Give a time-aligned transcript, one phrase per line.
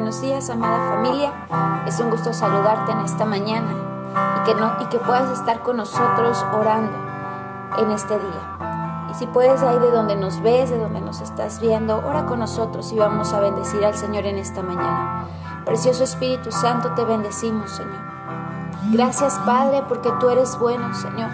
[0.00, 1.30] Buenos días, amada familia.
[1.86, 3.68] Es un gusto saludarte en esta mañana
[4.38, 6.96] y que, no, y que puedas estar con nosotros orando
[7.76, 9.06] en este día.
[9.10, 12.38] Y si puedes ahí de donde nos ves, de donde nos estás viendo, ora con
[12.38, 15.26] nosotros y vamos a bendecir al Señor en esta mañana.
[15.66, 18.00] Precioso Espíritu Santo, te bendecimos, Señor.
[18.92, 21.28] Gracias, Padre, porque tú eres bueno, Señor.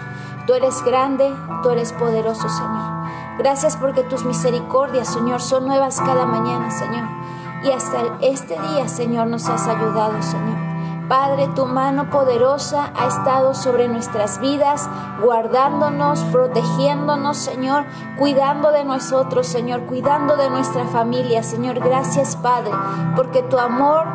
[0.45, 3.07] Tú eres grande, tú eres poderoso, Señor.
[3.37, 7.26] Gracias porque tus misericordias, Señor, son nuevas cada mañana, Señor
[7.63, 10.67] y hasta este día, Señor, nos has ayudado, Señor.
[11.07, 14.89] Padre, tu mano poderosa ha estado sobre nuestras vidas,
[15.23, 17.85] guardándonos, protegiéndonos, Señor,
[18.17, 21.79] cuidando de nosotros, Señor, cuidando de nuestra familia, Señor.
[21.79, 22.71] Gracias, Padre,
[23.15, 24.05] porque tu amor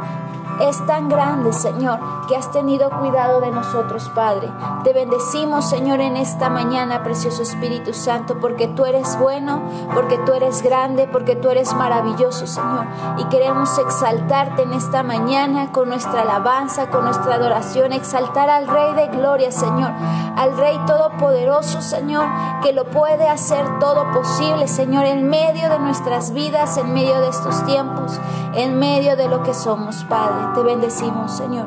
[0.61, 1.98] es tan grande, Señor,
[2.29, 4.48] que has tenido cuidado de nosotros, Padre.
[4.84, 9.62] Te bendecimos, Señor, en esta mañana, precioso Espíritu Santo, porque tú eres bueno,
[9.95, 12.87] porque tú eres grande, porque tú eres maravilloso, Señor.
[13.19, 18.95] Y queremos exaltarte en esta mañana con nuestra alabanza, con nuestra adoración, exaltar al Rey
[18.95, 19.91] de Gloria, Señor,
[20.37, 22.26] al Rey Todopoderoso, Señor,
[22.63, 27.29] que lo puede hacer todo posible, Señor, en medio de nuestras vidas, en medio de
[27.29, 28.21] estos tiempos,
[28.54, 31.66] en medio de lo que somos, Padre te bendecimos, Señor.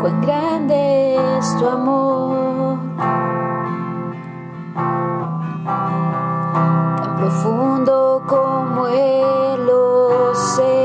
[0.00, 2.78] Cuán grande es tu amor,
[7.02, 9.68] tan profundo como el
[10.30, 10.80] océano.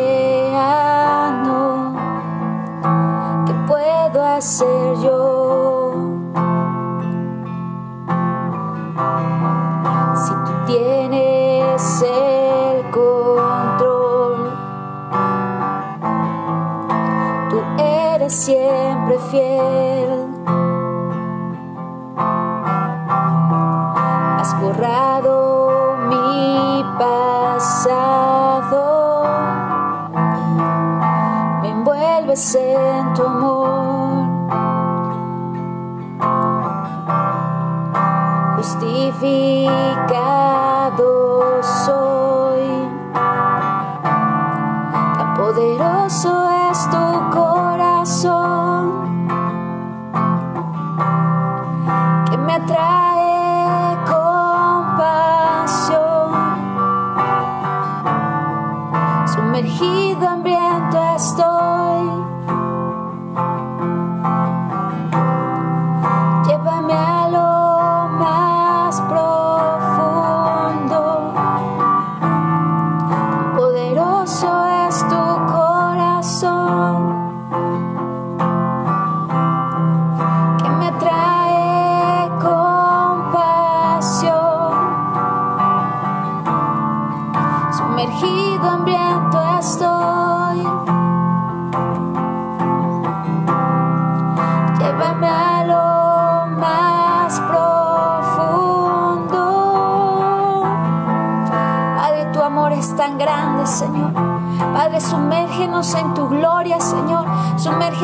[3.45, 5.34] ¿Qué puedo hacer yo?
[18.29, 20.34] Siempre fiel.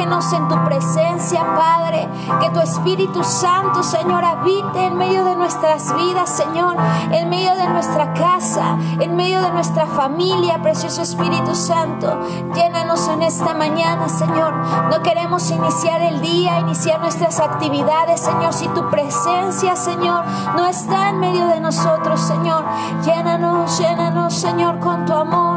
[0.02, 2.10] Sumérgenos en tu presencia, Padre.
[2.42, 6.76] Que tu Espíritu Santo, Señor, habite en medio de nuestras vidas, Señor.
[7.12, 12.20] En medio de nuestra casa, en medio de nuestra familia, precioso Espíritu Santo.
[12.56, 14.54] Llénanos en esta mañana, Señor.
[14.90, 20.24] No queremos iniciar el día, iniciar nuestras actividades, Señor, si tu presencia, Señor,
[20.56, 22.64] no está en medio de nosotros, Señor.
[23.06, 25.51] Llénanos, llénanos, Señor, con tu amor.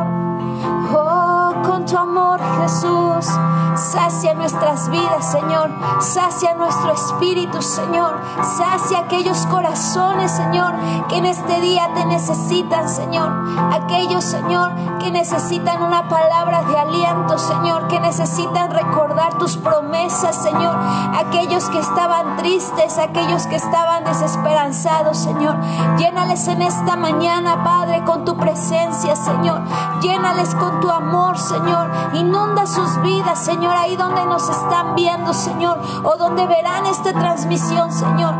[1.86, 3.26] Tu amor, Jesús.
[3.74, 5.70] Sacia nuestras vidas, Señor.
[6.00, 8.14] Sacia nuestro espíritu, Señor.
[8.56, 10.74] Sacia aquellos corazones, Señor,
[11.08, 13.30] que en este día te necesitan, Señor.
[13.72, 17.88] Aquellos, Señor, que necesitan una palabra de aliento, Señor.
[17.88, 20.76] Que necesitan recordar tus promesas, Señor.
[21.18, 25.56] Aquellos que estaban tristes, aquellos que estaban desesperanzados, Señor.
[25.98, 29.60] Llénales en esta mañana, Padre, con tu presencia, Señor.
[30.00, 31.73] Llénales con tu amor, Señor.
[32.14, 37.90] Inunda sus vidas, Señor, ahí donde nos están viendo, Señor, o donde verán esta transmisión,
[37.92, 38.34] Señor.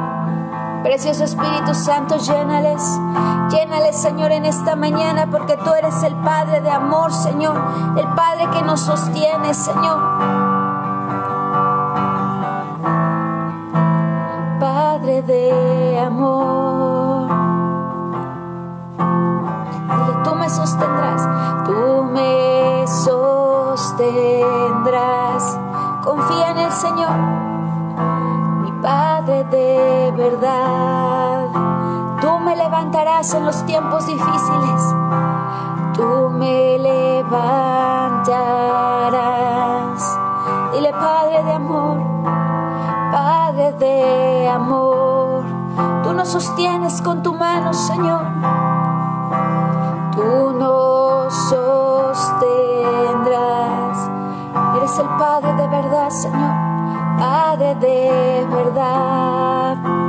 [0.84, 2.82] Precioso Espíritu Santo, llénales,
[3.50, 7.56] llénales, Señor, en esta mañana, porque tú eres el Padre de amor, Señor,
[7.96, 9.98] el Padre que nos sostiene, Señor.
[14.60, 17.28] Padre de amor.
[20.22, 21.22] Tú me sostendrás,
[21.64, 22.73] tú me
[24.04, 25.58] sostendrás.
[26.02, 27.16] Confía en el Señor,
[28.62, 31.48] mi Padre de verdad.
[32.20, 34.94] Tú me levantarás en los tiempos difíciles.
[35.94, 37.38] tú me levantarás.
[40.72, 41.98] Dile Padre de amor,
[43.12, 45.44] Padre de amor,
[46.02, 48.22] tú nos sostienes con tu mano, Señor.
[50.16, 51.73] Tú nos sostendrás.
[54.96, 57.18] El Padre de verdad, Señor.
[57.18, 60.03] Padre de verdad.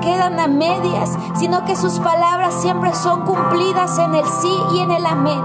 [0.00, 4.90] Quedan a medias, sino que sus palabras siempre son cumplidas en el sí y en
[4.90, 5.42] el amén.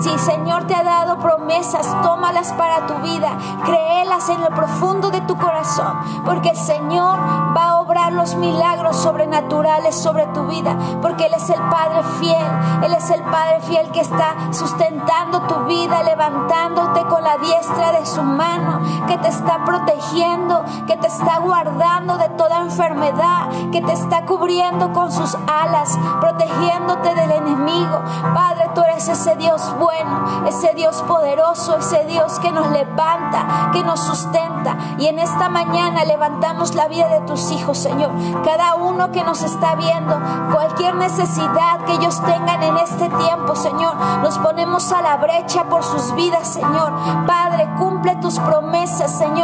[0.00, 3.30] Si Señor te ha dado promesas, tómalas para tu vida,
[3.64, 7.18] créelas en lo profundo de tu corazón, porque el Señor
[7.56, 12.46] va a obrar los milagros sobrenaturales sobre tu vida, porque Él es el Padre fiel,
[12.84, 18.04] Él es el Padre fiel que está sustentando tu vida, levantándote con la diestra de
[18.04, 23.94] su mano, que te está protegiendo, que te está guardando de toda enfermedad, que te
[23.94, 28.02] está cubriendo con sus alas, protegiéndote del enemigo.
[28.34, 33.82] Padre, tú eres ese Dios bueno, ese Dios poderoso, ese Dios que nos levanta, que
[33.82, 34.76] nos sustenta.
[34.98, 38.10] Y en esta mañana levantamos la vida de tus hijos, Señor.
[38.44, 40.18] Cada uno que nos está viendo,
[40.52, 45.82] cualquier necesidad que ellos tengan en este tiempo, Señor, nos ponemos a la brecha por
[45.82, 46.92] sus vidas, Señor.
[47.26, 49.37] Padre, cumple tus promesas, Señor.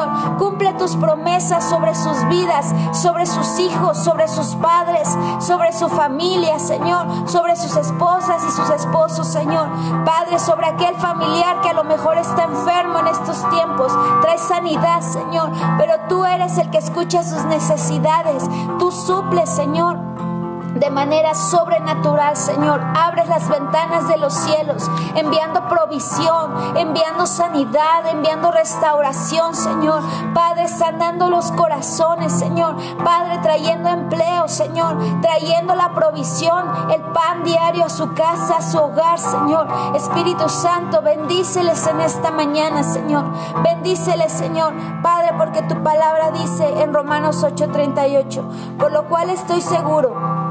[0.84, 5.08] Tus promesas sobre sus vidas, sobre sus hijos, sobre sus padres,
[5.40, 9.66] sobre su familia, Señor, sobre sus esposas y sus esposos, Señor.
[10.04, 13.96] Padre, sobre aquel familiar que a lo mejor está enfermo en estos tiempos.
[14.20, 18.44] Trae sanidad, Señor, pero tú eres el que escucha sus necesidades.
[18.78, 20.03] Tú suples, Señor
[20.74, 22.81] de manera sobrenatural, Señor.
[22.96, 30.02] Abres las ventanas de los cielos, enviando provisión, enviando sanidad, enviando restauración, Señor.
[30.34, 32.76] Padre, sanando los corazones, Señor.
[33.04, 34.96] Padre, trayendo empleo, Señor.
[35.20, 39.69] Trayendo la provisión, el pan diario a su casa, a su hogar, Señor.
[39.94, 43.24] Espíritu Santo, bendíceles en esta mañana, Señor.
[43.62, 44.72] Bendíceles, Señor.
[45.02, 50.44] Padre, porque tu palabra dice en Romanos 8:38, por lo cual estoy seguro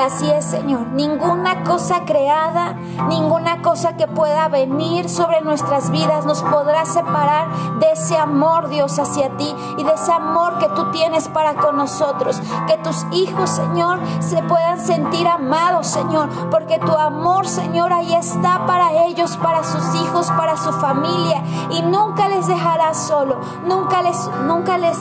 [0.00, 0.86] Así es, Señor.
[0.92, 2.72] Ninguna cosa creada,
[3.08, 7.48] ninguna cosa que pueda venir sobre nuestras vidas nos podrá separar
[7.80, 11.76] de ese amor, Dios, hacia ti y de ese amor que tú tienes para con
[11.76, 12.40] nosotros.
[12.66, 18.64] Que tus hijos, Señor, se puedan sentir amados, Señor, porque tu amor, Señor, ahí está
[18.66, 24.30] para ellos, para sus hijos, para su familia y nunca les dejarás solo, nunca les,
[24.46, 24.98] nunca les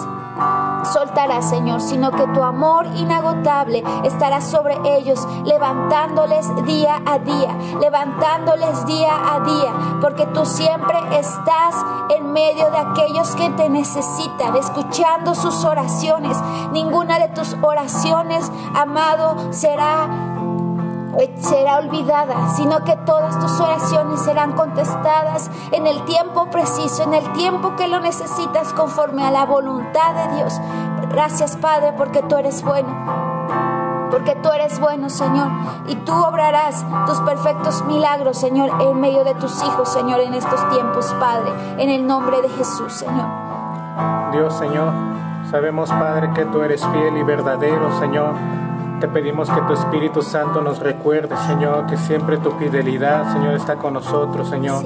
[0.83, 8.85] soltará, Señor, sino que tu amor inagotable estará sobre ellos, levantándoles día a día, levantándoles
[8.85, 11.75] día a día, porque tú siempre estás
[12.09, 16.37] en medio de aquellos que te necesitan, escuchando sus oraciones.
[16.71, 20.38] Ninguna de tus oraciones, amado, será
[21.39, 27.31] será olvidada, sino que todas tus oraciones serán contestadas en el tiempo preciso, en el
[27.33, 30.59] tiempo que lo necesitas conforme a la voluntad de Dios.
[31.09, 32.89] Gracias Padre porque tú eres bueno.
[34.11, 35.49] Porque tú eres bueno, Señor,
[35.87, 40.67] y tú obrarás tus perfectos milagros, Señor, en medio de tus hijos, Señor, en estos
[40.69, 43.27] tiempos, Padre, en el nombre de Jesús, Señor.
[44.31, 44.91] Dios, Señor,
[45.51, 48.33] sabemos, Padre, que tú eres fiel y verdadero, Señor
[48.99, 50.98] te pedimos que tu Espíritu Santo nos recuerde,
[51.47, 54.83] Señor, que siempre tu fidelidad, Señor, está con nosotros, Señor.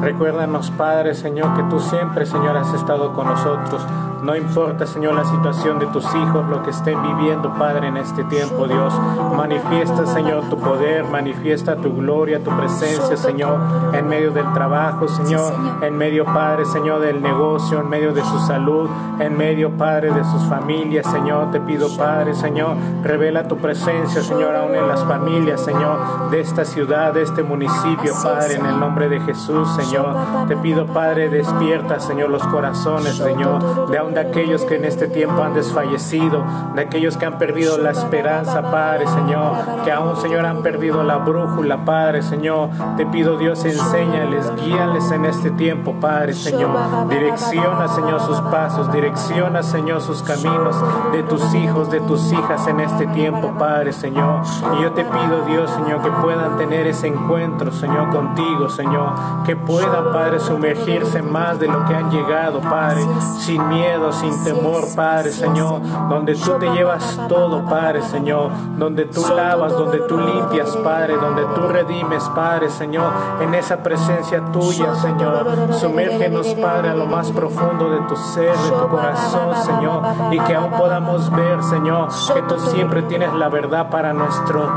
[0.00, 3.82] Recuérdanos, Padre, Señor, que tú siempre, Señor, has estado con nosotros.
[4.22, 8.22] No importa, Señor, la situación de tus hijos, lo que estén viviendo, Padre, en este
[8.24, 8.94] tiempo, Dios.
[9.36, 13.58] Manifiesta, Señor, tu poder, manifiesta tu gloria, tu presencia, Señor,
[13.92, 15.52] en medio del trabajo, Señor,
[15.82, 18.88] en medio, Padre, Señor, del negocio, en medio de su salud,
[19.18, 21.50] en medio, Padre, de sus familias, Señor.
[21.50, 26.64] Te pido, Padre, Señor, revela tu presencia, Señor, aún en las familias, Señor, de esta
[26.64, 30.14] ciudad, de este municipio, Padre, en el nombre de Jesús, Señor.
[30.48, 35.08] Te pido, Padre, despierta, Señor, los corazones, Señor, de aún de aquellos que en este
[35.08, 36.44] tiempo han desfallecido,
[36.74, 39.52] de aquellos que han perdido la esperanza, Padre, Señor,
[39.84, 42.70] que aún, Señor, han perdido la brújula, Padre, Señor.
[42.96, 47.08] Te pido, Dios, enséñales, guíales en este tiempo, Padre, Señor.
[47.08, 50.76] Direcciona, Señor, sus pasos, direcciona, Señor, sus caminos
[51.12, 54.42] de tus hijos, de tus hijas en este tiempo, Padre, Señor.
[54.78, 59.12] Y yo te pido, Dios, Señor, que puedan tener ese encuentro, Señor, contigo, Señor.
[59.44, 63.06] Que puedan, Padre, sumergirse más de lo que han llegado, Padre,
[63.40, 69.22] sin miedo sin temor, Padre Señor, donde tú te llevas todo, Padre Señor, donde tú
[69.34, 75.46] lavas, donde tú limpias, Padre, donde tú redimes, Padre Señor, en esa presencia tuya, Señor.
[75.72, 80.54] Sumérgenos, Padre, a lo más profundo de tu ser, de tu corazón, Señor, y que
[80.54, 84.72] aún podamos ver, Señor, que tú siempre tienes la verdad para nuestro,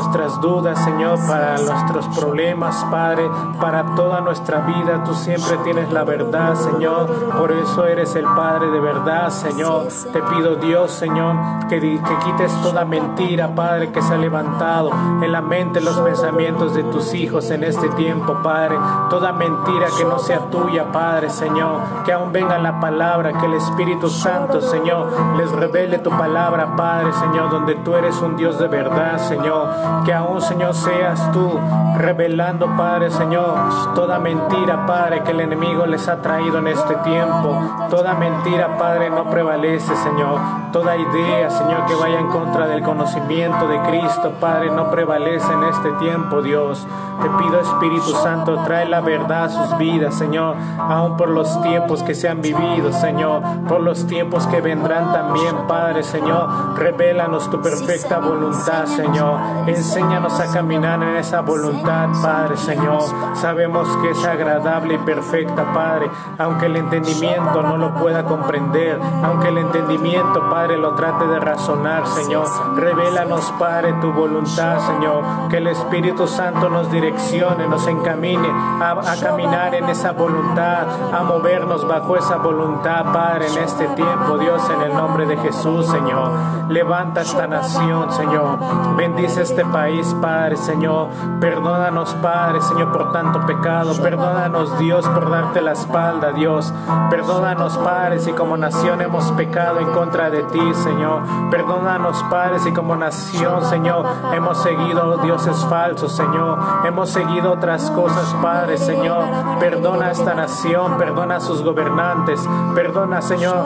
[0.00, 3.28] nuestras dudas, Señor, para nuestros problemas, Padre,
[3.60, 8.70] para toda nuestra vida, tú siempre tienes la verdad, Señor, por eso eres el Padre
[8.70, 9.88] de verdad, Señor.
[10.10, 11.36] Te pido, Dios, Señor,
[11.68, 14.90] que, quites toda mentira, Padre, que se ha levantado
[15.22, 18.78] en la mente, los pensamientos de tus hijos en este tiempo, Padre.
[19.10, 21.80] Toda mentira que no sea tuya, Padre, Señor.
[22.06, 27.12] Que aún venga la palabra, que el Espíritu Santo, Señor, les revele tu palabra, Padre,
[27.12, 29.68] Señor, donde tú eres un Dios de verdad, Señor.
[30.04, 31.58] Que aún, Señor, seas tú
[31.96, 37.54] revelando, Padre, Señor, toda mentira, Padre, que el enemigo les ha traído en este tiempo.
[37.90, 40.38] Toda mentira Padre, no prevalece, Señor.
[40.72, 45.64] Toda idea, Señor, que vaya en contra del conocimiento de Cristo, Padre, no prevalece en
[45.64, 46.86] este tiempo, Dios.
[47.20, 52.02] Te pido, Espíritu Santo, trae la verdad a sus vidas, Señor, aún por los tiempos
[52.02, 56.78] que se han vivido, Señor, por los tiempos que vendrán también, Padre, Señor.
[56.78, 59.38] Revélanos tu perfecta voluntad, Señor.
[59.80, 63.00] Enséñanos a caminar en esa voluntad, Padre, Señor.
[63.32, 69.48] Sabemos que es agradable y perfecta, Padre, aunque el entendimiento no lo pueda comprender, aunque
[69.48, 72.46] el entendimiento, Padre, lo trate de razonar, Señor.
[72.76, 75.48] Revélanos, Padre, tu voluntad, Señor.
[75.48, 81.88] Que el Espíritu Santo nos direccione, nos encamine a, caminar en esa voluntad, a movernos
[81.88, 86.32] bajo esa voluntad, Padre, en este tiempo, Dios, en el nombre de Jesús, Señor.
[86.68, 88.58] Levanta esta nación, Señor.
[88.94, 91.08] Bendice este país, Padre, Señor.
[91.40, 93.92] Perdónanos, Padre, Señor, por tanto pecado.
[94.02, 96.72] Perdónanos, Dios, por darte la espalda, Dios.
[97.10, 101.22] Perdónanos, Padre, y como nación hemos pecado en contra de ti, Señor.
[101.50, 106.58] Perdónanos, padres, y como nación, Señor, hemos seguido dioses falsos, Señor.
[106.84, 109.24] Hemos seguido otras cosas, Padre, Señor.
[109.58, 112.40] Perdona a esta nación, perdona a sus gobernantes,
[112.74, 113.64] perdona, Señor,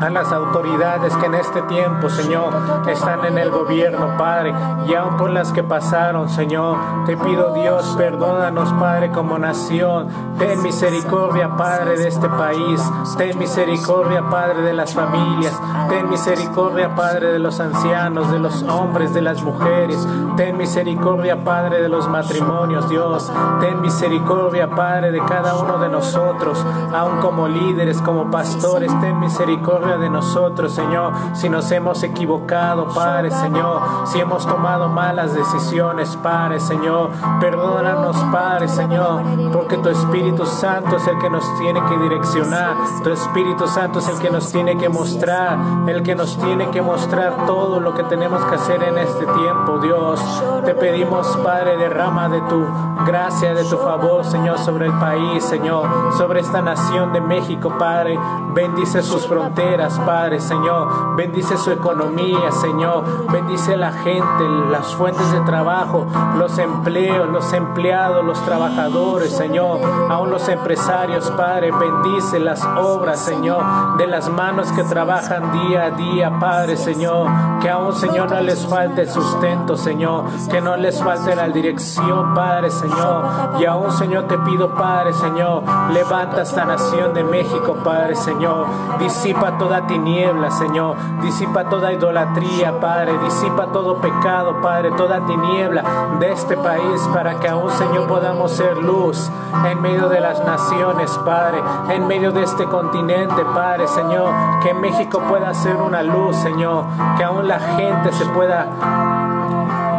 [0.00, 2.52] a las autoridades que en este tiempo, Señor,
[2.88, 4.54] están en el gobierno, Padre,
[4.86, 6.76] y aún por las que pasaron, Señor.
[7.06, 10.08] Te pido, Dios, perdónanos, Padre, como nación.
[10.38, 12.82] Ten misericordia, Padre, de este país.
[13.16, 15.60] Ten misericordia Padre, de las familias.
[15.88, 20.06] Ten misericordia, Padre, de los ancianos, de los hombres, de las mujeres.
[20.36, 23.30] Ten misericordia, Padre, de los matrimonios, Dios.
[23.60, 28.92] Ten misericordia, Padre, de cada uno de nosotros, aun como líderes, como pastores.
[29.00, 35.34] Ten misericordia de nosotros, Señor, si nos hemos equivocado, Padre, Señor, si hemos tomado malas
[35.34, 37.10] decisiones, Padre, Señor.
[37.38, 39.22] Perdónanos, Padre, Señor,
[39.52, 42.74] porque tu Espíritu Santo es el que nos tiene que direccionar.
[43.04, 46.82] Tu Espíritu Santo es el que nos tiene que mostrar, el que nos tiene que
[46.82, 50.20] mostrar todo lo que tenemos que hacer en este tiempo, Dios.
[50.64, 52.66] Te pedimos, Padre, derrama de tu
[53.06, 58.18] gracia, de tu favor, Señor, sobre el país, Señor, sobre esta nación de México, Padre.
[58.54, 61.14] Bendice sus fronteras, Padre, Señor.
[61.14, 63.04] Bendice su economía, Señor.
[63.30, 64.48] Bendice la gente,
[64.94, 66.06] fuentes de trabajo,
[66.38, 69.80] los empleos, los empleados, los trabajadores, Señor.
[70.10, 71.70] Aún los empresarios, Padre.
[71.72, 77.28] Bendice las obras, Señor, de las manos que trabajan día a día, Padre, Señor.
[77.60, 80.24] Que aún, Señor, no les falte sustento, Señor.
[80.50, 83.24] Que no les falte la dirección, Padre, Señor.
[83.60, 85.62] Y aún, Señor, te pido, Padre, Señor,
[85.92, 88.66] levanta esta nación de México, Padre, Señor.
[88.98, 90.96] Disipa toda tiniebla, Señor.
[91.22, 93.18] Disipa toda idolatría, Padre.
[93.18, 95.82] Disipa todo pecado, Padre, toda tiniebla
[96.20, 99.30] de este país para que aún, Señor, podamos ser luz
[99.64, 101.62] en medio de las naciones, Padre.
[101.90, 104.30] En medio de este continente, Padre, Señor.
[104.62, 106.84] Que México pueda ser una luz, Señor.
[107.16, 108.66] Que aún la gente se pueda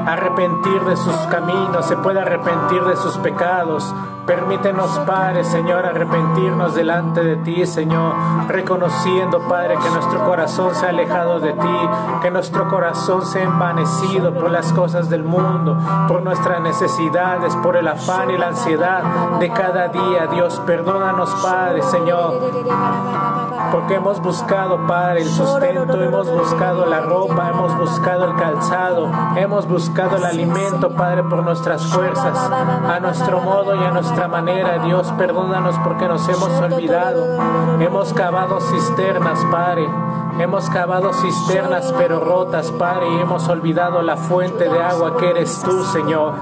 [0.07, 3.93] arrepentir de sus caminos, se pueda arrepentir de sus pecados.
[4.25, 8.13] Permítenos, Padre, Señor, arrepentirnos delante de ti, Señor,
[8.49, 11.89] reconociendo, Padre, que nuestro corazón se ha alejado de ti,
[12.21, 15.77] que nuestro corazón se ha envanecido por las cosas del mundo,
[16.09, 20.27] por nuestras necesidades, por el afán y la ansiedad de cada día.
[20.27, 22.33] Dios, perdónanos, Padre, Señor,
[23.71, 29.67] porque hemos buscado, Padre, el sustento, hemos buscado la ropa, hemos buscado el calzado, hemos
[29.67, 35.11] buscado el alimento, Padre, por nuestras fuerzas, a nuestro modo y a nuestra manera, Dios,
[35.17, 37.25] perdónanos porque nos hemos olvidado.
[37.79, 39.87] Hemos cavado cisternas, Padre.
[40.39, 45.61] Hemos cavado cisternas pero rotas, Padre, y hemos olvidado la fuente de agua que eres
[45.63, 46.35] tú, Señor.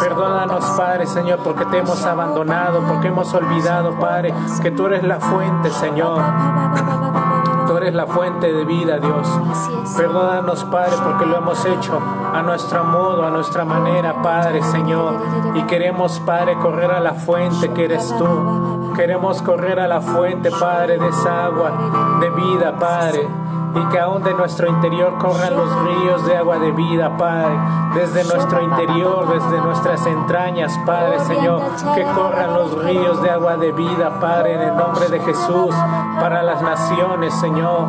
[0.00, 5.18] Perdónanos, Padre, Señor, porque te hemos abandonado, porque hemos olvidado, Padre, que tú eres la
[5.18, 6.22] fuente, Señor.
[7.66, 9.28] Tú eres la fuente de vida, Dios.
[9.96, 12.00] Perdónanos, Padre, porque lo hemos hecho
[12.34, 15.14] a nuestro modo, a nuestra manera, Padre, Señor.
[15.54, 18.92] Y queremos, Padre, correr a la fuente que eres tú.
[18.96, 21.72] Queremos correr a la fuente, Padre, de esa agua
[22.20, 23.28] de vida, Padre
[23.74, 27.54] y que aún de nuestro interior corran los ríos de agua de vida, Padre,
[27.94, 31.60] desde nuestro interior, desde nuestras entrañas, Padre, Señor,
[31.94, 35.74] que corran los ríos de agua de vida, Padre, en el nombre de Jesús,
[36.18, 37.86] para las naciones, Señor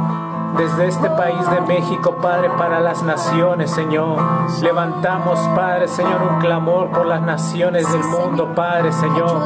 [0.58, 4.18] desde este país de México, Padre, para las naciones, Señor.
[4.62, 9.40] Levantamos, Padre, Señor, un clamor por las naciones del mundo, Padre, Señor,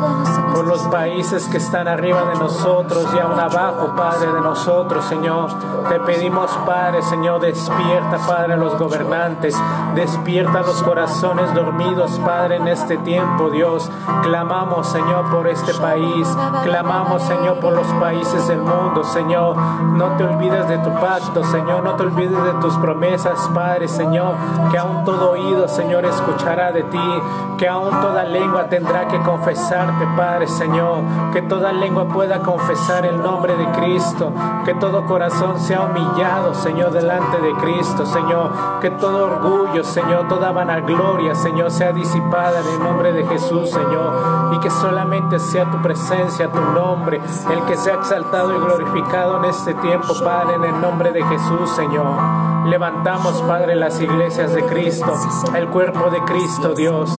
[0.53, 5.49] por los países que están arriba de nosotros y aún abajo, Padre, de nosotros, Señor.
[5.89, 9.55] Te pedimos, Padre, Señor, despierta, Padre, a los gobernantes,
[9.95, 13.89] despierta los corazones dormidos, Padre, en este tiempo, Dios.
[14.23, 16.27] Clamamos, Señor, por este país,
[16.63, 19.55] clamamos, Señor, por los países del mundo, Señor.
[19.57, 21.83] No te olvides de tu pacto, Señor.
[21.83, 24.35] No te olvides de tus promesas, Padre, Señor.
[24.71, 27.21] Que aún todo oído, Señor, escuchará de ti.
[27.57, 31.03] Que aún toda lengua tendrá que confesarte, Padre, Señor.
[31.31, 34.31] Que toda lengua pueda confesar el nombre de Cristo.
[34.65, 38.51] Que todo corazón sea humillado, Señor, delante de Cristo, Señor.
[38.81, 44.53] Que todo orgullo, Señor, toda vanagloria, Señor, sea disipada en el nombre de Jesús, Señor.
[44.53, 49.45] Y que solamente sea tu presencia, tu nombre, el que sea exaltado y glorificado en
[49.45, 52.67] este tiempo, Padre, en el nombre de Jesús, Señor.
[52.67, 55.13] Levantamos, Padre, las iglesias de Cristo,
[55.55, 57.15] el cuerpo de Cristo, Dios.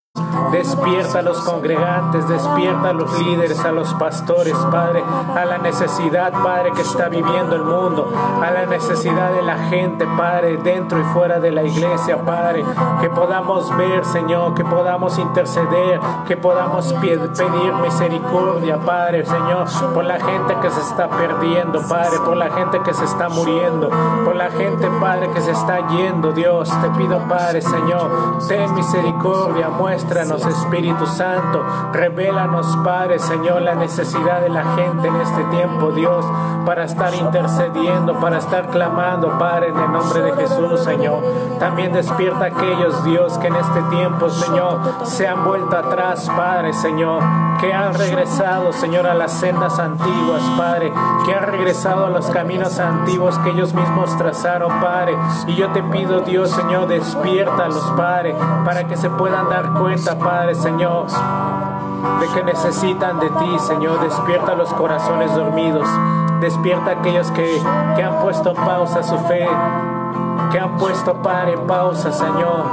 [0.52, 5.02] Despierta a los congregantes, despierta a los líderes, a los pastores, Padre,
[5.35, 10.07] a la necesidad, Padre, que está viviendo el mundo, a la necesidad de la gente,
[10.16, 12.64] Padre, dentro y fuera de la iglesia, Padre,
[13.00, 20.20] que podamos ver, Señor, que podamos interceder, que podamos pedir misericordia, Padre, Señor, por la
[20.20, 23.90] gente que se está perdiendo, Padre, por la gente que se está muriendo,
[24.24, 29.68] por la gente, Padre, que se está yendo, Dios, te pido, Padre, Señor, ten misericordia,
[29.68, 31.64] muéstranos Espíritu Santo.
[31.92, 36.24] Revélanos, Padre, Señor, la necesidad de la gente en este tiempo, Dios,
[36.64, 41.22] para estar intercediendo, para estar clamando, Padre, en el nombre de Jesús, Señor.
[41.59, 46.72] También despierta a aquellos, Dios, que en este tiempo, Señor, se han vuelto atrás, Padre,
[46.72, 47.22] Señor,
[47.61, 50.92] que han regresado, Señor, a las sendas antiguas, Padre,
[51.24, 55.16] que han regresado a los caminos antiguos que ellos mismos trazaron, Padre.
[55.46, 60.54] Y yo te pido, Dios, Señor, despiértalos, Padre, para que se puedan dar cuenta, Padre
[60.54, 61.06] Señor,
[62.18, 64.00] de que necesitan de ti, Señor.
[64.00, 65.87] Despierta los corazones dormidos.
[66.40, 67.62] Despierta aquellos que,
[67.94, 69.46] que han puesto pausa su fe
[70.50, 72.64] que han puesto, Padre, en pausa, Señor,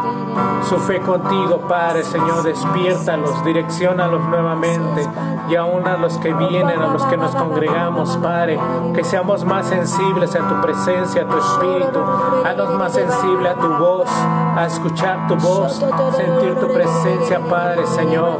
[0.68, 5.08] su fe contigo, Padre, Señor, despiértalos, direccionalos nuevamente
[5.50, 8.60] y aún a los que vienen, a los que nos congregamos, Padre,
[8.94, 12.00] que seamos más sensibles a tu presencia, a tu espíritu,
[12.46, 14.10] haznos más sensibles a tu voz,
[14.56, 15.74] a escuchar tu voz,
[16.16, 18.38] sentir tu presencia, Padre, Señor.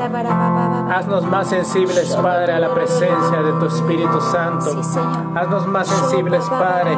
[0.92, 4.72] Haznos más sensibles, Padre, a la presencia de tu Espíritu Santo.
[5.36, 6.98] Haznos más sensibles, Padre,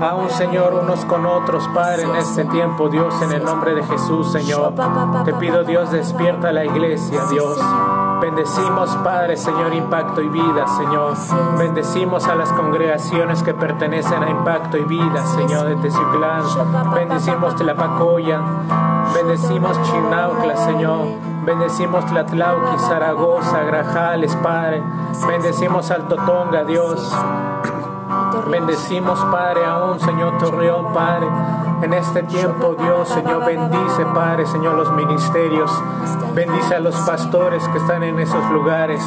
[0.00, 3.82] a un Señor, unos con otros, Padre, en este tiempo, Dios, en el nombre de
[3.84, 4.74] Jesús, Señor.
[5.24, 7.58] Te pido, Dios, despierta la iglesia, Dios.
[8.20, 11.14] Bendecimos, Padre, Señor, Impacto y Vida, Señor.
[11.58, 16.42] Bendecimos a las congregaciones que pertenecen a Impacto y Vida, Señor, de Teciuclán.
[16.94, 18.40] Bendecimos Tlapacoya.
[19.14, 21.06] Bendecimos Chinaucla, Señor.
[21.44, 24.82] Bendecimos Tlatlauqui, Zaragoza, Grajales, Padre.
[25.26, 27.12] Bendecimos Alto Tonga, Dios.
[28.50, 31.26] Bendecimos, Padre, aún, Señor Torreón, Padre.
[31.82, 35.70] En este tiempo, Dios, Señor, bendice, Padre, Señor, los ministerios.
[36.32, 39.02] Bendice a los pastores que están en esos lugares.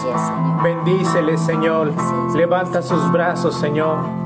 [0.61, 1.93] Bendíceles, Señor.
[2.35, 4.24] Levanta sus brazos, Señor.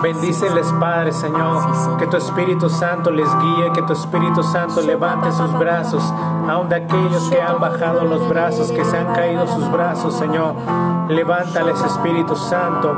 [0.00, 5.52] Bendíceles, Padre, Señor, que tu Espíritu Santo les guíe, que tu Espíritu Santo levante sus
[5.58, 6.02] brazos,
[6.48, 10.54] aun de aquellos que han bajado los brazos, que se han caído sus brazos, Señor.
[11.08, 12.94] Levántales, Espíritu Santo,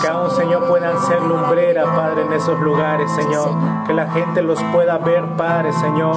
[0.00, 3.50] que aún, Señor, puedan ser lumbrera, Padre, en esos lugares, Señor.
[3.86, 6.16] Que la gente los pueda ver, Padre, Señor,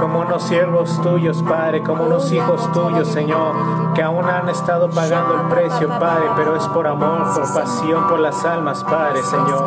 [0.00, 3.54] como unos siervos tuyos, Padre, como unos hijos tuyos, Señor,
[3.94, 8.20] que aún han estado pagando el precio, Padre, pero es por amor, por pasión, por
[8.20, 9.59] las almas, Padre, Señor.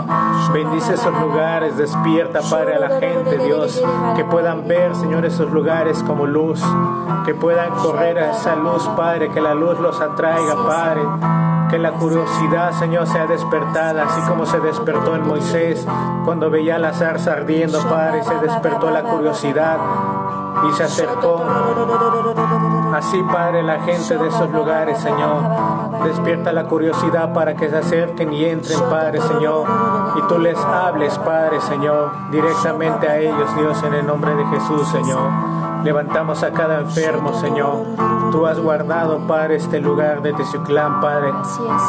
[0.53, 3.83] Bendice esos lugares, despierta, Padre, a la gente, Dios,
[4.15, 6.61] que puedan ver, Señor, esos lugares como luz,
[7.25, 11.01] que puedan correr a esa luz, Padre, que la luz los atraiga, Padre.
[11.69, 15.87] Que la curiosidad, Señor, sea despertada, así como se despertó en Moisés
[16.23, 19.79] cuando veía la zarza ardiendo, Padre, se despertó la curiosidad
[20.69, 21.41] y se acercó.
[22.93, 25.41] Así, Padre, la gente de esos lugares, Señor,
[26.03, 29.65] despierta la curiosidad para que se acerquen y entren, Padre, Señor,
[30.15, 34.87] y tú les hables, Padre, Señor, directamente a ellos, Dios, en el nombre de Jesús,
[34.87, 35.63] Señor.
[35.83, 37.85] Levantamos a cada enfermo, Señor.
[38.31, 41.33] Tú has guardado, Padre, este lugar de Teciuclán, Padre.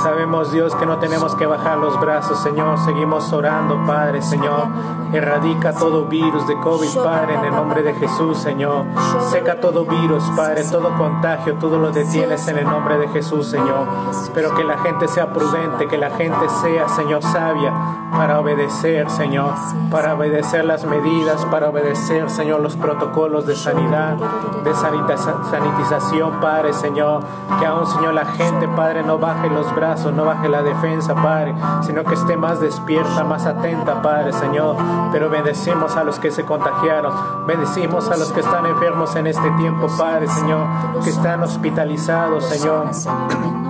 [0.02, 2.76] Sabemos, Dios, que no tenemos que bajar los brazos, Señor.
[2.78, 4.66] Seguimos orando, Padre, Señor.
[5.12, 8.84] Erradica todo virus de COVID, Padre, en el nombre de Jesús, Señor.
[9.30, 13.86] Seca todo virus, Padre, todo contagio, todo lo detienes en el nombre de Jesús, Señor.
[14.34, 17.72] Pero que la gente sea prudente, que la gente sea, Señor, sabia
[18.16, 19.52] para obedecer, Señor.
[19.90, 24.16] Para obedecer las medidas, para obedecer, Señor, los protocolos de sanidad
[24.64, 27.22] de sanitización, Padre, Señor.
[27.58, 31.54] Que aún, Señor, la gente, Padre, no baje los brazos, no baje la defensa, Padre,
[31.82, 34.76] sino que esté más despierta, más atenta, Padre, Señor.
[35.12, 39.50] Pero bendecimos a los que se contagiaron, bendecimos a los que están enfermos en este
[39.52, 40.66] tiempo, Padre, Señor,
[41.02, 43.63] que están hospitalizados, Señor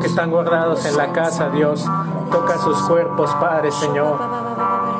[0.00, 1.84] que están guardados en la casa, Dios.
[2.30, 4.18] Toca sus cuerpos, Padre, Señor.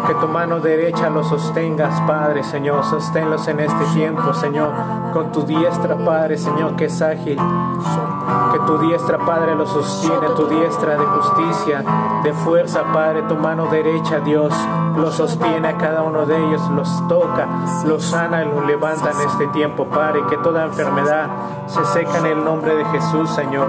[0.07, 2.85] Que tu mano derecha los sostengas, Padre, Señor.
[2.85, 4.71] Sosténlos en este tiempo, Señor.
[5.12, 7.38] Con tu diestra, Padre, Señor, que es ágil.
[8.53, 10.29] Que tu diestra, Padre, los sostiene.
[10.37, 11.85] Tu diestra de justicia,
[12.25, 13.23] de fuerza, Padre.
[13.23, 14.53] Tu mano derecha, Dios,
[14.97, 16.62] los sostiene a cada uno de ellos.
[16.71, 17.47] Los toca,
[17.87, 20.23] los sana y los levanta en este tiempo, Padre.
[20.29, 21.29] Que toda enfermedad
[21.67, 23.69] se seca en el nombre de Jesús, Señor.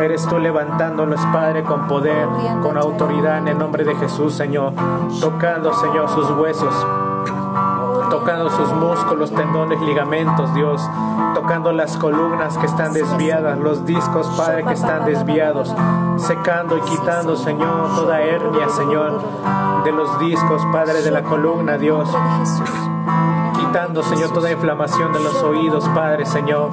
[0.00, 2.28] Eres tú levantándolos, Padre, con poder,
[2.62, 4.72] con autoridad en el nombre de Jesús, Señor.
[5.20, 6.74] Tocando, Señor, sus huesos.
[8.10, 10.80] Tocando sus músculos, tendones, ligamentos, Dios.
[11.34, 15.74] Tocando las columnas que están desviadas, los discos, Padre, que están desviados.
[16.16, 19.20] Secando y quitando, Señor, toda hernia, Señor,
[19.84, 22.08] de los discos, Padre, de la columna, Dios
[23.68, 26.70] quitando, Señor, toda inflamación de los oídos, Padre, Señor,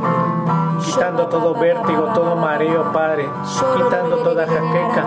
[0.84, 3.30] quitando todo vértigo, todo mareo, Padre,
[3.76, 5.04] quitando toda jaqueca,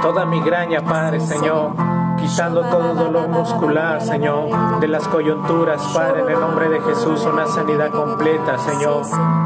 [0.00, 1.72] toda migraña, Padre, Señor,
[2.26, 7.46] quitando todo dolor muscular, Señor, de las coyunturas, Padre, en el nombre de Jesús, una
[7.46, 9.43] sanidad completa, Señor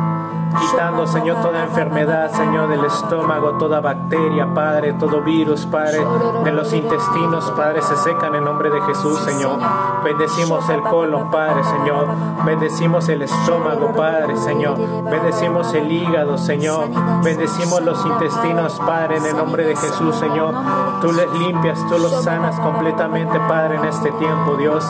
[0.57, 5.99] quitando, Señor, toda enfermedad, Señor, del estómago, toda bacteria, Padre, todo virus, Padre,
[6.45, 9.59] de los intestinos, Padre, se secan en nombre de Jesús, Señor.
[10.05, 12.07] Bendecimos el colon, Padre, Señor.
[12.45, 14.79] Bendecimos el estómago, Padre, Señor.
[15.05, 16.89] Bendecimos el hígado, Señor.
[17.23, 20.55] Bendecimos los intestinos, Padre, en el nombre de Jesús, Señor.
[21.01, 24.85] Tú les limpias, tú los sanas completamente, Padre, en este tiempo, Dios.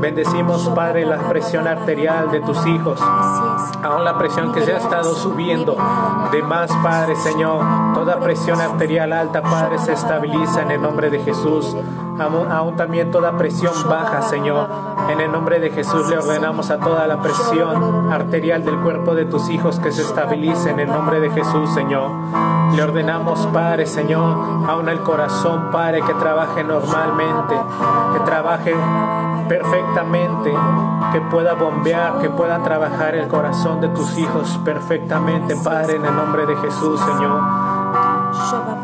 [0.00, 3.00] Bendecimos, Padre, la presión arterial de tus hijos.
[3.00, 5.76] Aún la presión que se ha estado subiendo
[6.30, 7.64] de más, Padre Señor.
[7.94, 11.74] Toda presión arterial alta, Padre, se estabiliza en el nombre de Jesús.
[12.18, 14.68] Aún, también toda presión baja, Señor.
[15.10, 19.24] En el nombre de Jesús le ordenamos a toda la presión arterial del cuerpo de
[19.24, 22.10] tus hijos que se estabilice en el nombre de Jesús, Señor.
[22.74, 27.54] Le ordenamos, Padre, Señor, aún el corazón, Padre, que trabaje normalmente,
[28.14, 28.74] que trabaje
[29.48, 30.52] perfectamente,
[31.12, 36.14] que pueda bombear, que pueda trabajar el corazón de tus hijos perfectamente, Padre, en el
[36.14, 37.42] nombre de Jesús, Señor.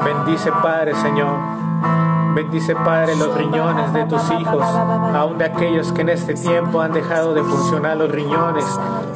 [0.05, 2.12] Bendice, Padre, Señor.
[2.35, 6.93] Bendice, Padre, los riñones de tus hijos, aún de aquellos que en este tiempo han
[6.93, 8.65] dejado de funcionar los riñones.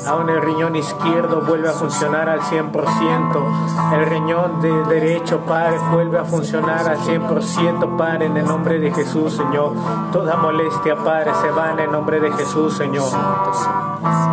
[0.07, 3.95] Aún el riñón izquierdo vuelve a funcionar al 100%.
[3.95, 8.93] El riñón de derecho, Padre, vuelve a funcionar al 100%, Padre, en el nombre de
[8.93, 9.73] Jesús, Señor.
[10.13, 13.09] Toda molestia, Padre, se va en el nombre de Jesús, Señor.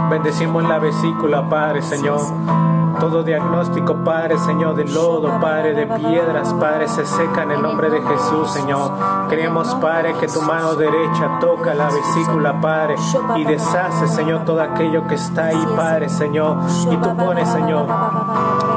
[0.10, 2.83] Bendecimos la vesícula, Padre, Señor.
[3.04, 7.90] Todo diagnóstico, Padre, Señor, de lodo, Padre, de piedras, Padre, se seca en el nombre
[7.90, 8.92] de Jesús, Señor.
[9.28, 12.96] Creemos, Padre, que tu mano derecha toca la vesícula, Padre,
[13.36, 16.56] y deshace, Señor, todo aquello que está ahí, Padre, Señor.
[16.90, 17.88] Y tú pones, Señor,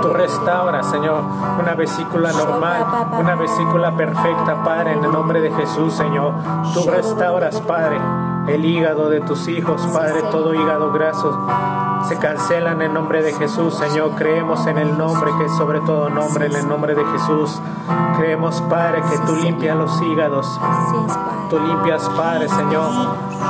[0.03, 1.23] tú restauras, Señor,
[1.61, 2.85] una vesícula normal,
[3.21, 6.35] una vesícula perfecta, Padre, en el nombre de Jesús, Señor.
[6.75, 8.01] Tú restauras, Padre,
[8.49, 13.33] el hígado de tus hijos, Padre, todo hígado graso se cancelan en el nombre de
[13.33, 14.13] Jesús, Señor.
[14.17, 17.61] Creemos en el nombre que es sobre todo nombre, en el nombre de Jesús.
[18.17, 20.61] Creemos, Padre, que tú limpias los hígados.
[21.51, 22.91] Tú limpias, Padre, Señor,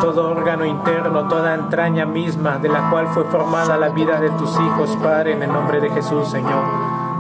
[0.00, 4.50] todo órgano interno, toda entraña misma de la cual fue formada la vida de tus
[4.58, 6.64] hijos, Padre, en el nombre de Jesús, Señor.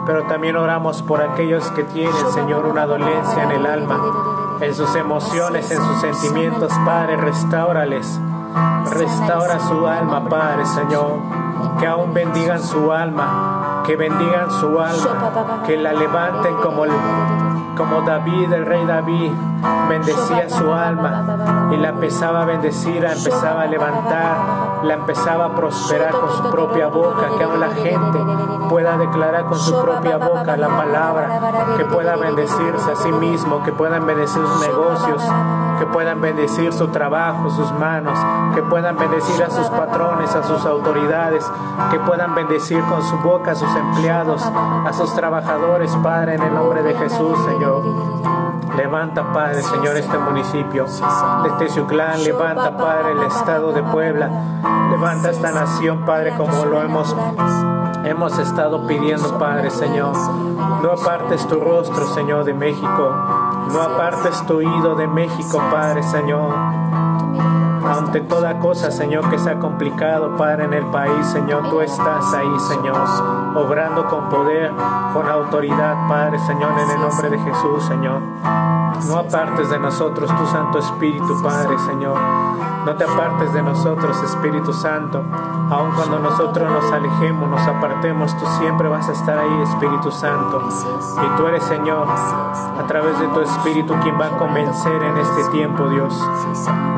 [0.06, 4.94] Pero también oramos por aquellos que tienen, Señor, una dolencia en el alma, en sus
[4.94, 8.20] emociones, en sus sentimientos, Padre, restaurales.
[8.90, 11.20] Restaura su alma, Padre, Señor.
[11.78, 16.84] Que aún bendigan su alma, que bendigan su alma, que la levanten como,
[17.76, 19.32] como David, el rey David,
[19.88, 24.36] bendecía su alma y la empezaba a bendecir, la empezaba a levantar,
[24.82, 28.18] la empezaba a prosperar con su propia boca, que aún la gente
[28.68, 33.72] pueda declarar con su propia boca la palabra, que pueda bendecirse a sí mismo, que
[33.72, 35.22] puedan bendecir sus negocios,
[35.78, 38.18] que puedan bendecir su trabajo, sus manos,
[38.54, 41.50] que puedan bendecir a sus patrones, a sus autoridades,
[41.90, 46.54] que puedan bendecir con su boca a sus empleados, a sus trabajadores, Padre, en el
[46.54, 48.45] nombre de Jesús, Señor.
[48.76, 52.22] Levanta, Padre, Señor, este municipio de Teciuclán.
[52.22, 54.30] Levanta, Padre, el estado de Puebla.
[54.90, 57.16] Levanta esta nación, Padre, como lo hemos,
[58.04, 60.14] hemos estado pidiendo, Padre, Señor.
[60.82, 63.14] No apartes tu rostro, Señor, de México.
[63.72, 66.54] No apartes tu oído de México, Padre, Señor.
[67.88, 72.60] Ante toda cosa, Señor, que sea complicado, Padre, en el país, Señor, tú estás ahí,
[72.68, 72.96] Señor,
[73.54, 74.72] obrando con poder,
[75.14, 78.20] con autoridad, Padre, Señor, en el nombre de Jesús, Señor.
[79.04, 82.16] No apartes de nosotros tu Santo Espíritu, Padre, Señor.
[82.86, 85.24] No te apartes de nosotros, Espíritu Santo.
[85.70, 90.62] Aun cuando nosotros nos alejemos, nos apartemos, tú siempre vas a estar ahí, Espíritu Santo.
[91.24, 95.50] Y tú eres, Señor, a través de tu Espíritu quien va a convencer en este
[95.50, 96.14] tiempo, Dios.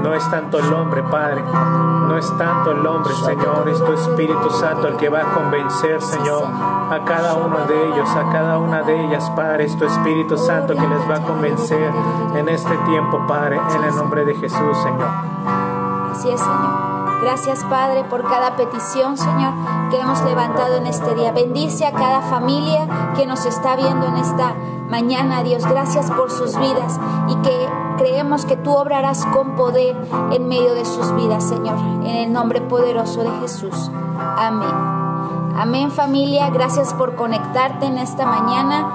[0.02, 1.42] No es tanto el hombre, Padre.
[1.42, 3.68] No es tanto el hombre, Señor.
[3.68, 8.11] Es tu Espíritu Santo el que va a convencer, Señor, a cada uno de ellos,
[8.11, 9.64] a cada una de ellas, Padre.
[9.64, 11.88] Es tu Espíritu Santo que les va a convencer
[12.35, 15.09] en este tiempo, Padre, en el nombre de Jesús, Señor.
[16.12, 16.88] Así es, Señor.
[17.20, 19.53] Gracias, Padre, por cada petición, Señor,
[19.90, 21.33] que hemos levantado en este día.
[21.33, 24.55] Bendice a cada familia que nos está viendo en esta
[24.88, 25.64] mañana, Dios.
[25.66, 26.98] Gracias por sus vidas
[27.29, 29.96] y que creemos que tú obrarás con poder
[30.31, 31.77] en medio de sus vidas, Señor.
[32.05, 33.90] En el nombre poderoso de Jesús.
[34.38, 34.74] Amén.
[35.57, 36.51] Amén, familia.
[36.51, 38.87] Gracias por conectarte en esta mañana.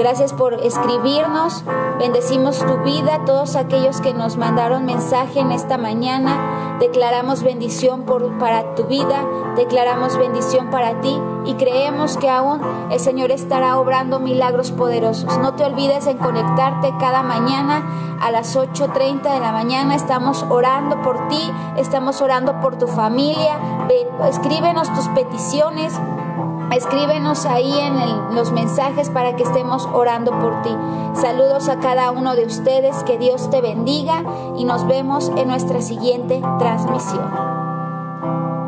[0.00, 1.62] Gracias por escribirnos.
[1.98, 6.78] Bendecimos tu vida, todos aquellos que nos mandaron mensaje en esta mañana.
[6.80, 9.22] Declaramos bendición por, para tu vida,
[9.56, 15.36] declaramos bendición para ti y creemos que aún el Señor estará obrando milagros poderosos.
[15.36, 19.94] No te olvides en conectarte cada mañana a las 8.30 de la mañana.
[19.94, 23.58] Estamos orando por ti, estamos orando por tu familia.
[24.26, 25.92] escríbenos tus peticiones
[26.72, 30.70] Escríbenos ahí en los mensajes para que estemos orando por ti.
[31.14, 34.22] Saludos a cada uno de ustedes, que Dios te bendiga
[34.56, 37.59] y nos vemos en nuestra siguiente transmisión.